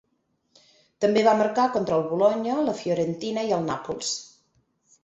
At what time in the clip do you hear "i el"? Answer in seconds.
3.53-3.71